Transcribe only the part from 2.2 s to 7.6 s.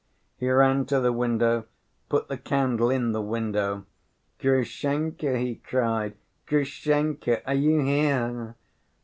the candle in the window. 'Grushenka,' he cried, 'Grushenka, are